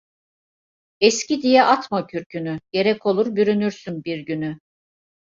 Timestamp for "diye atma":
1.41-2.07